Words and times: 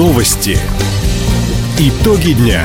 Новости. 0.00 0.56
Итоги 1.78 2.32
дня. 2.32 2.62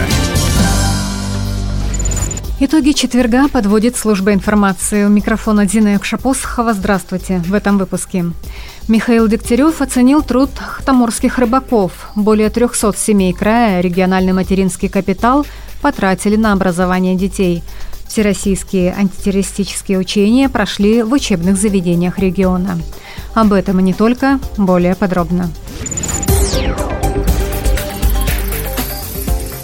Итоги 2.62 2.92
четверга 2.94 3.50
подводит 3.50 3.98
служба 3.98 4.32
информации. 4.32 5.04
У 5.04 5.10
микрофона 5.10 5.66
Дина 5.66 5.90
Якшапосхова. 5.96 6.74
Здравствуйте. 6.74 7.40
В 7.46 7.54
этом 7.54 7.78
выпуске. 7.78 8.24
Михаил 8.88 9.28
Дегтярев 9.28 9.82
оценил 9.82 10.24
труд 10.24 10.50
хтаморских 10.58 11.38
рыбаков. 11.38 12.10
Более 12.16 12.50
300 12.50 12.94
семей 12.96 13.34
края 13.34 13.82
региональный 13.82 14.32
материнский 14.32 14.88
капитал 14.88 15.46
потратили 15.82 16.38
на 16.38 16.54
образование 16.54 17.18
детей. 17.18 17.64
Всероссийские 18.08 18.96
антитеррористические 18.98 20.00
учения 20.00 20.48
прошли 20.48 21.04
в 21.04 21.12
учебных 21.12 21.58
заведениях 21.58 22.18
региона. 22.18 22.80
Об 23.34 23.52
этом 23.52 23.82
и 23.82 23.84
не 23.84 23.94
только, 23.94 24.40
более 24.56 24.96
подробно. 24.96 25.50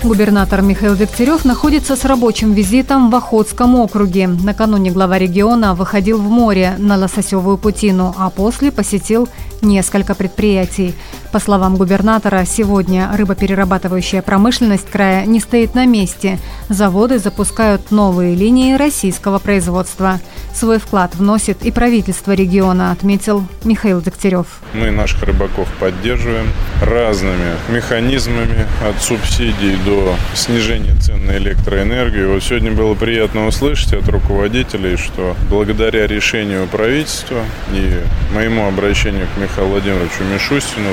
Губернатор 0.03 0.63
Михаил 0.63 0.95
Дегтярев 0.95 1.45
находится 1.45 1.95
с 1.95 2.05
рабочим 2.05 2.53
визитом 2.53 3.11
в 3.11 3.15
Охотском 3.15 3.75
округе. 3.75 4.27
Накануне 4.27 4.89
глава 4.89 5.19
региона 5.19 5.75
выходил 5.75 6.17
в 6.17 6.27
море 6.27 6.73
на 6.79 6.97
Лососевую 6.97 7.57
путину, 7.57 8.15
а 8.17 8.31
после 8.31 8.71
посетил 8.71 9.29
несколько 9.61 10.15
предприятий. 10.15 10.95
По 11.31 11.39
словам 11.39 11.77
губернатора, 11.77 12.43
сегодня 12.45 13.09
рыбоперерабатывающая 13.15 14.21
промышленность 14.21 14.89
края 14.89 15.25
не 15.25 15.39
стоит 15.39 15.75
на 15.75 15.85
месте. 15.85 16.39
Заводы 16.67 17.19
запускают 17.19 17.89
новые 17.89 18.35
линии 18.35 18.73
российского 18.73 19.39
производства. 19.39 20.19
Свой 20.53 20.77
вклад 20.77 21.15
вносит 21.15 21.63
и 21.63 21.71
правительство 21.71 22.33
региона, 22.33 22.91
отметил 22.91 23.45
Михаил 23.63 24.01
Дегтярев. 24.01 24.47
Мы 24.73 24.91
наших 24.91 25.23
рыбаков 25.23 25.69
поддерживаем 25.79 26.47
разными 26.81 27.55
механизмами 27.69 28.67
от 28.85 29.01
субсидий 29.01 29.77
до 29.85 30.15
снижения 30.33 30.95
цен 30.99 31.25
на 31.25 31.37
электроэнергию. 31.37 32.33
Вот 32.33 32.43
сегодня 32.43 32.73
было 32.73 32.93
приятно 32.93 33.47
услышать 33.47 33.93
от 33.93 34.09
руководителей, 34.09 34.97
что 34.97 35.37
благодаря 35.49 36.07
решению 36.07 36.67
правительства 36.67 37.39
и 37.71 38.01
моему 38.33 38.67
обращению 38.67 39.27
к 39.33 39.39
Михаилу 39.39 39.71
Владимировичу 39.71 40.25
Мишустину 40.33 40.89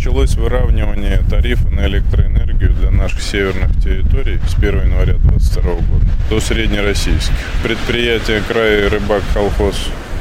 началось 0.00 0.34
выравнивание 0.34 1.22
тарифа 1.28 1.68
на 1.68 1.86
электроэнергию 1.86 2.72
для 2.72 2.90
наших 2.90 3.20
северных 3.20 3.70
территорий 3.82 4.38
с 4.48 4.54
1 4.54 4.86
января 4.86 5.12
2022 5.18 5.72
года 5.74 6.06
до 6.30 6.40
среднероссийских. 6.40 7.34
Предприятия 7.62 8.42
края 8.48 8.88
рыбак 8.88 9.22
колхоз 9.34 9.76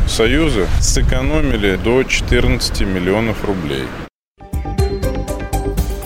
Союза 0.06 0.68
сэкономили 0.82 1.80
до 1.82 2.04
14 2.04 2.82
миллионов 2.82 3.46
рублей. 3.46 3.86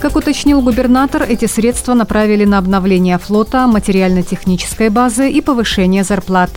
Как 0.03 0.17
уточнил 0.17 0.61
губернатор, 0.61 1.23
эти 1.23 1.45
средства 1.45 1.93
направили 1.93 2.43
на 2.43 2.57
обновление 2.57 3.17
флота, 3.17 3.67
материально-технической 3.67 4.89
базы 4.89 5.31
и 5.31 5.39
повышение 5.39 6.03
зарплат. 6.03 6.49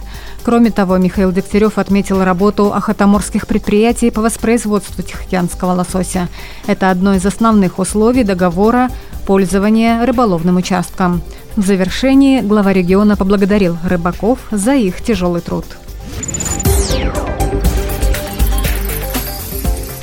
Кроме 0.43 0.73
того, 0.73 0.97
Михаил 0.97 1.31
Дегтярев 1.31 1.79
отметил 1.79 2.25
работу 2.25 2.75
охотоморских 2.75 3.47
предприятий 3.47 4.11
по 4.11 4.21
воспроизводству 4.21 5.01
тихоокеанского 5.05 5.75
лосося. 5.75 6.29
Это 6.67 6.91
одно 6.91 7.15
из 7.15 7.25
основных 7.25 7.79
условий 7.79 8.25
договора 8.25 8.91
пользования 9.29 10.05
рыболовным 10.05 10.57
участком. 10.57 11.23
В 11.55 11.65
завершении 11.65 12.41
глава 12.41 12.73
региона 12.73 13.17
поблагодарил 13.17 13.79
рыбаков 13.85 14.41
за 14.51 14.75
их 14.75 15.01
тяжелый 15.05 15.41
труд. 15.41 15.67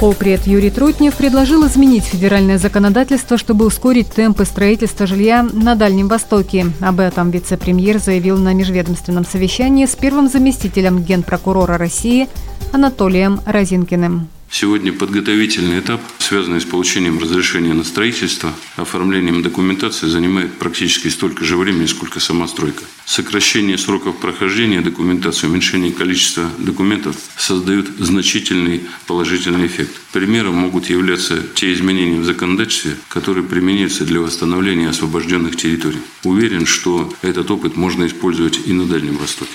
Полпред 0.03 0.47
Юрий 0.47 0.69
Трутнев 0.69 1.15
предложил 1.15 1.65
изменить 1.65 2.03
федеральное 2.03 2.57
законодательство, 2.57 3.37
чтобы 3.37 3.65
ускорить 3.65 4.09
темпы 4.09 4.43
строительства 4.43 5.07
жилья 5.07 5.43
на 5.43 5.75
Дальнем 5.75 6.09
Востоке. 6.09 6.65
Об 6.81 6.99
этом 6.99 7.31
вице-премьер 7.31 7.99
заявил 7.99 8.37
на 8.37 8.53
межведомственном 8.53 9.23
совещании 9.23 9.85
с 9.85 9.95
первым 9.95 10.27
заместителем 10.27 11.01
генпрокурора 11.01 11.77
России 11.77 12.27
Анатолием 12.73 13.39
Розинкиным. 13.45 14.27
Сегодня 14.55 14.93
подготовительный 14.93 15.79
этап, 15.79 15.99
связанный 16.19 16.61
с 16.61 16.65
получением 16.65 17.17
разрешения 17.17 17.73
на 17.73 17.83
строительство, 17.83 18.53
оформлением 18.75 19.41
документации, 19.41 20.05
занимает 20.05 20.53
практически 20.59 21.07
столько 21.07 21.43
же 21.43 21.57
времени, 21.57 21.87
сколько 21.87 22.19
сама 22.19 22.47
стройка. 22.47 22.83
Сокращение 23.03 23.79
сроков 23.79 24.19
прохождения 24.19 24.81
документации, 24.81 25.47
уменьшение 25.47 25.91
количества 25.91 26.51
документов 26.59 27.15
создают 27.35 27.87
значительный 27.97 28.83
положительный 29.07 29.65
эффект. 29.65 29.99
Примером 30.11 30.53
могут 30.53 30.87
являться 30.87 31.41
те 31.55 31.73
изменения 31.73 32.19
в 32.19 32.25
законодательстве, 32.25 32.95
которые 33.07 33.43
применяются 33.43 34.05
для 34.05 34.19
восстановления 34.19 34.89
освобожденных 34.89 35.55
территорий. 35.55 36.01
Уверен, 36.23 36.67
что 36.67 37.11
этот 37.23 37.49
опыт 37.49 37.75
можно 37.75 38.05
использовать 38.05 38.59
и 38.67 38.73
на 38.73 38.85
Дальнем 38.85 39.17
Востоке. 39.17 39.49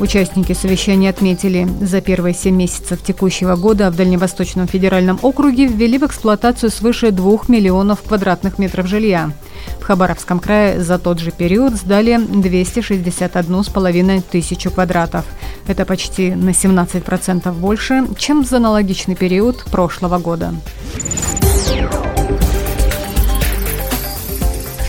Участники 0.00 0.52
совещания 0.52 1.10
отметили, 1.10 1.68
за 1.80 2.00
первые 2.00 2.32
семь 2.32 2.54
месяцев 2.54 3.02
текущего 3.02 3.56
года 3.56 3.90
в 3.90 3.96
Дальневосточном 3.96 4.68
федеральном 4.68 5.18
округе 5.22 5.66
ввели 5.66 5.98
в 5.98 6.04
эксплуатацию 6.04 6.70
свыше 6.70 7.10
2 7.10 7.38
миллионов 7.48 8.02
квадратных 8.02 8.58
метров 8.58 8.86
жилья. 8.86 9.32
В 9.80 9.82
Хабаровском 9.82 10.38
крае 10.38 10.80
за 10.80 11.00
тот 11.00 11.18
же 11.18 11.32
период 11.32 11.74
сдали 11.74 12.16
261,5 12.16 14.22
тысячу 14.30 14.70
квадратов. 14.70 15.24
Это 15.66 15.84
почти 15.84 16.30
на 16.30 16.50
17% 16.50 17.52
больше, 17.52 18.06
чем 18.16 18.44
за 18.44 18.58
аналогичный 18.58 19.16
период 19.16 19.64
прошлого 19.64 20.18
года. 20.18 20.54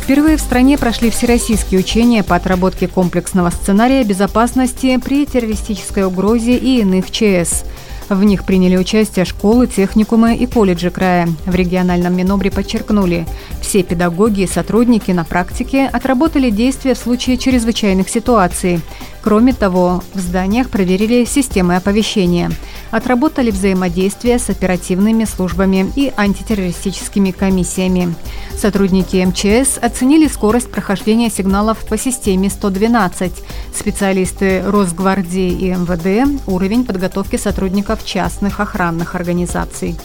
Впервые 0.10 0.38
в 0.38 0.42
стране 0.42 0.76
прошли 0.76 1.12
всероссийские 1.12 1.82
учения 1.82 2.24
по 2.24 2.36
отработке 2.36 2.88
комплексного 2.88 3.52
сценария 3.52 4.04
безопасности 4.04 4.98
при 4.98 5.24
террористической 5.28 6.04
угрозе 6.04 6.58
и 6.58 6.80
иных 6.80 7.12
ЧС. 7.12 7.64
В 8.10 8.24
них 8.24 8.44
приняли 8.44 8.76
участие 8.76 9.24
школы, 9.24 9.68
техникумы 9.68 10.36
и 10.36 10.48
колледжи 10.48 10.90
края. 10.90 11.30
В 11.46 11.54
региональном 11.54 12.18
Минобре 12.18 12.50
подчеркнули, 12.50 13.28
все 13.62 13.84
педагоги 13.84 14.42
и 14.42 14.48
сотрудники 14.48 15.12
на 15.12 15.26
практике 15.26 15.86
отработали 15.86 16.50
действия 16.50 16.96
в 16.96 16.98
случае 16.98 17.38
чрезвычайных 17.38 18.10
ситуаций. 18.10 18.82
Кроме 19.22 19.54
того, 19.54 20.04
в 20.16 20.20
зданиях 20.20 20.72
проверили 20.72 21.24
системы 21.24 21.76
оповещения. 21.76 22.50
Отработали 22.92 23.52
взаимодействие 23.52 24.40
с 24.40 24.50
оперативными 24.50 25.26
службами 25.26 25.92
и 25.96 26.12
антитеррористическими 26.16 27.32
комиссиями. 27.32 28.16
Сотрудники 28.58 29.24
МЧС 29.24 29.78
оценили 29.78 30.28
скорость 30.28 30.72
прохождения 30.72 31.30
сигналов 31.30 31.86
по 31.86 31.98
системе 31.98 32.50
112. 32.50 33.32
Специалисты 33.74 34.64
Росгвардии 34.66 35.52
и 35.52 35.70
МВД– 35.72 36.44
уровень 36.48 36.84
подготовки 36.84 37.36
сотрудников 37.36 38.04
частных 38.04 38.60
охранных 38.60 39.16
организаций. 39.16 39.96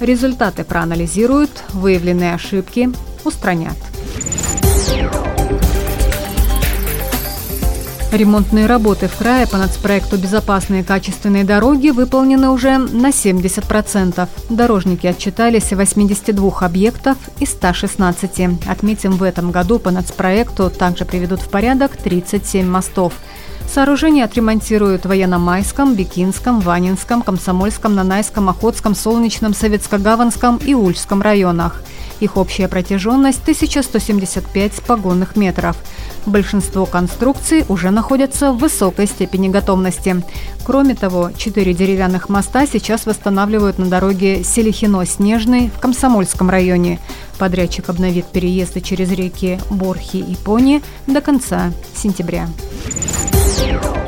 Результаты 0.00 0.64
проанализируют, 0.64 1.62
выявленные 1.72 2.34
ошибки 2.34 2.90
устранят. 3.24 3.76
Ремонтные 8.14 8.66
работы 8.66 9.08
в 9.08 9.16
крае 9.16 9.44
по 9.44 9.56
нацпроекту 9.56 10.16
«Безопасные 10.16 10.84
качественные 10.84 11.42
дороги» 11.42 11.88
выполнены 11.88 12.48
уже 12.50 12.78
на 12.78 13.08
70%. 13.08 14.28
Дорожники 14.50 15.08
отчитались 15.08 15.72
о 15.72 15.76
82 15.76 16.60
объектов 16.60 17.18
из 17.40 17.50
116. 17.50 18.68
Отметим, 18.68 19.16
в 19.16 19.24
этом 19.24 19.50
году 19.50 19.80
по 19.80 19.90
нацпроекту 19.90 20.70
также 20.70 21.04
приведут 21.04 21.40
в 21.40 21.48
порядок 21.48 21.96
37 21.96 22.64
мостов. 22.64 23.14
Сооружения 23.68 24.24
отремонтируют 24.24 25.04
в 25.04 25.08
Военно-Майском, 25.08 25.94
Бикинском, 25.94 26.60
Ванинском, 26.60 27.22
Комсомольском, 27.22 27.94
Нанайском, 27.94 28.48
Охотском, 28.48 28.94
Солнечном, 28.94 29.52
Советско-Гаванском 29.52 30.64
и 30.64 30.74
Ульском 30.74 31.22
районах. 31.22 31.82
Их 32.20 32.36
общая 32.36 32.68
протяженность 32.68 33.42
1175 33.42 34.82
погонных 34.82 35.36
метров. 35.36 35.76
Большинство 36.26 36.86
конструкций 36.86 37.64
уже 37.68 37.90
находятся 37.90 38.52
в 38.52 38.58
высокой 38.58 39.06
степени 39.06 39.48
готовности. 39.48 40.22
Кроме 40.64 40.94
того, 40.94 41.32
четыре 41.36 41.74
деревянных 41.74 42.28
моста 42.28 42.66
сейчас 42.66 43.06
восстанавливают 43.06 43.78
на 43.78 43.86
дороге 43.86 44.42
Селихино-Снежный 44.42 45.70
в 45.76 45.80
Комсомольском 45.80 46.48
районе. 46.48 47.00
Подрядчик 47.38 47.88
обновит 47.88 48.26
переезды 48.26 48.80
через 48.80 49.10
реки 49.10 49.58
Борхи 49.68 50.18
и 50.18 50.36
Пони 50.36 50.82
до 51.06 51.20
конца 51.20 51.72
сентября. 51.96 52.48
you 53.62 54.03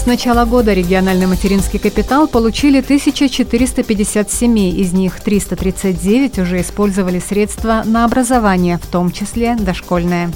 С 0.00 0.06
начала 0.06 0.46
года 0.46 0.72
региональный 0.72 1.26
материнский 1.26 1.78
капитал 1.78 2.26
получили 2.26 2.80
1450 2.80 4.30
семей, 4.30 4.72
из 4.72 4.94
них 4.94 5.20
339 5.20 6.38
уже 6.38 6.62
использовали 6.62 7.18
средства 7.18 7.82
на 7.84 8.06
образование, 8.06 8.78
в 8.78 8.86
том 8.86 9.12
числе 9.12 9.56
дошкольное. 9.56 10.30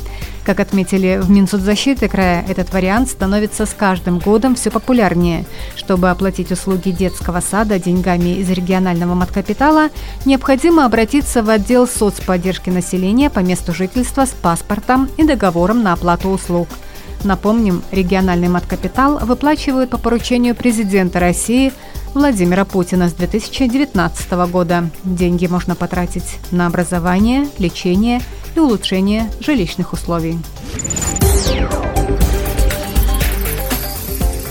Как 0.44 0.60
отметили 0.60 1.18
в 1.18 1.30
Минсоцзащиты 1.30 2.10
края, 2.10 2.44
этот 2.46 2.74
вариант 2.74 3.08
становится 3.08 3.64
с 3.64 3.72
каждым 3.72 4.18
годом 4.18 4.54
все 4.54 4.70
популярнее. 4.70 5.46
Чтобы 5.76 6.10
оплатить 6.10 6.52
услуги 6.52 6.90
детского 6.90 7.40
сада 7.40 7.78
деньгами 7.78 8.40
из 8.40 8.50
регионального 8.50 9.14
маткапитала, 9.14 9.88
необходимо 10.26 10.84
обратиться 10.84 11.42
в 11.42 11.48
отдел 11.48 11.88
соцподдержки 11.88 12.68
населения 12.68 13.30
по 13.30 13.38
месту 13.38 13.72
жительства 13.72 14.26
с 14.26 14.30
паспортом 14.30 15.08
и 15.16 15.24
договором 15.24 15.82
на 15.82 15.94
оплату 15.94 16.28
услуг– 16.28 16.68
Напомним, 17.24 17.82
региональный 17.90 18.48
маткапитал 18.48 19.18
выплачивают 19.18 19.88
по 19.90 19.96
поручению 19.96 20.54
президента 20.54 21.18
России 21.18 21.72
Владимира 22.12 22.66
Путина 22.66 23.08
с 23.08 23.14
2019 23.14 24.32
года. 24.50 24.90
Деньги 25.04 25.46
можно 25.46 25.74
потратить 25.74 26.38
на 26.50 26.66
образование, 26.66 27.48
лечение 27.58 28.20
и 28.54 28.60
улучшение 28.60 29.30
жилищных 29.40 29.94
условий. 29.94 30.38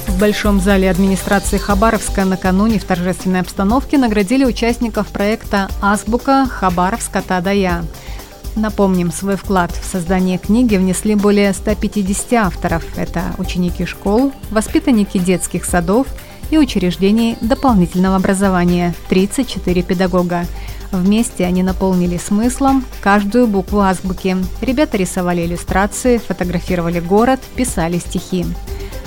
В 0.08 0.20
Большом 0.20 0.60
зале 0.60 0.90
администрации 0.90 1.58
Хабаровска 1.58 2.26
накануне 2.26 2.80
в 2.80 2.86
торжественной 2.86 3.42
обстановке 3.42 3.98
наградили 4.00 4.46
участников 4.46 5.08
проекта 5.08 5.70
«Азбука 5.82 6.48
Хабаровска 6.50 7.22
Тадая». 7.22 7.84
Напомним, 8.56 9.12
свой 9.12 9.36
вклад 9.36 9.72
в 9.72 9.84
создание 9.84 10.38
книги 10.38 10.76
внесли 10.76 11.16
более 11.16 11.54
150 11.54 12.34
авторов. 12.34 12.86
Это 12.98 13.22
ученики 13.38 13.86
школ, 13.86 14.32
воспитанники 14.52 15.18
детских 15.18 15.66
садов 15.66 16.08
и 16.52 16.58
учреждений 16.58 17.36
дополнительного 17.42 18.18
образования, 18.18 18.94
34 19.10 19.82
педагога. 19.82 20.46
Вместе 20.92 21.46
они 21.46 21.64
наполнили 21.64 22.18
смыслом 22.18 22.86
каждую 23.02 23.48
букву 23.48 23.80
азбуки. 23.80 24.38
Ребята 24.62 24.98
рисовали 24.98 25.44
иллюстрации, 25.44 26.20
фотографировали 26.20 27.00
город, 27.00 27.40
писали 27.56 27.98
стихи. 27.98 28.46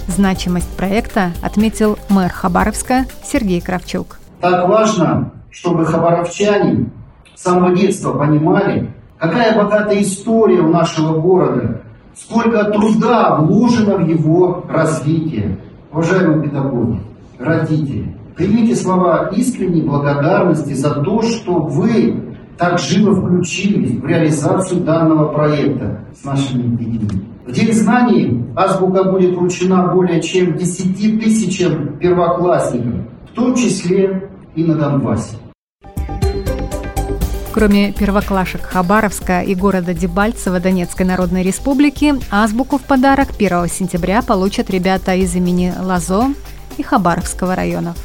Значимость 0.08 0.69
проекта 0.76 1.32
отметил 1.43 1.98
мэр 2.08 2.31
Хабаровска 2.31 3.06
Сергей 3.25 3.60
Кравчук. 3.60 4.19
Так 4.40 4.69
важно, 4.69 5.32
чтобы 5.50 5.87
хабаровчане 5.87 6.90
с 7.37 7.43
самого 7.43 7.76
детства 7.76 8.12
понимали, 8.12 8.93
Какая 9.18 9.56
богатая 9.56 10.02
история 10.02 10.60
у 10.60 10.68
нашего 10.68 11.18
города, 11.18 11.80
сколько 12.14 12.64
труда 12.64 13.36
вложено 13.36 13.96
в 13.96 14.08
его 14.08 14.64
развитие. 14.68 15.58
Уважаемые 15.92 16.42
педагоги, 16.42 17.00
родители, 17.38 18.14
примите 18.36 18.76
слова 18.76 19.28
искренней 19.28 19.82
благодарности 19.82 20.74
за 20.74 20.90
то, 21.02 21.22
что 21.22 21.60
вы 21.60 22.36
так 22.58 22.78
живо 22.78 23.14
включились 23.14 23.98
в 23.98 24.06
реализацию 24.06 24.82
данного 24.82 25.32
проекта 25.32 26.00
с 26.14 26.24
нашими 26.24 26.76
детьми. 26.76 27.08
В 27.46 27.52
День 27.52 27.72
знаний 27.72 28.44
азбука 28.56 29.04
будет 29.04 29.36
вручена 29.36 29.88
более 29.92 30.20
чем 30.20 30.56
10 30.56 31.20
тысячам 31.22 31.96
первоклассников, 31.98 33.06
в 33.30 33.34
том 33.34 33.54
числе 33.54 34.30
и 34.54 34.64
на 34.64 34.74
Донбассе. 34.74 35.36
Кроме 37.56 37.91
первоклашек 37.91 38.62
Хабаровска 38.67 39.41
и 39.41 39.55
города 39.55 39.94
Дебальцево 39.94 40.61
Донецкой 40.61 41.06
Народной 41.06 41.43
Республики, 41.43 42.14
азбуку 42.31 42.76
в 42.76 42.82
подарок 42.82 43.31
1 43.35 43.70
сентября 43.70 44.20
получат 44.20 44.69
ребята 44.69 45.14
из 45.14 45.35
имени 45.35 45.73
Лазо 45.81 46.35
и 46.76 46.82
Хабаровского 46.82 47.56
районов. 47.56 47.97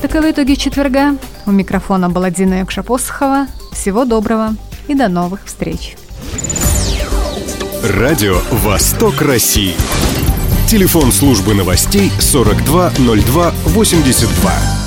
Таковы 0.00 0.30
итоги 0.30 0.54
четверга. 0.54 1.16
У 1.44 1.50
микрофона 1.50 2.08
была 2.08 2.30
Дина 2.30 2.60
Якшапосхова. 2.60 3.48
Всего 3.72 4.04
доброго 4.04 4.54
и 4.86 4.94
до 4.94 5.08
новых 5.08 5.46
встреч. 5.46 5.96
Радио 7.82 8.38
«Восток 8.52 9.20
России». 9.20 9.74
Телефон 10.68 11.10
службы 11.10 11.54
новостей 11.54 12.12
420282. 12.20 14.85